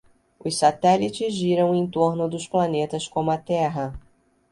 [0.43, 3.93] Os satélites giram em torno dos planetas como a Terra.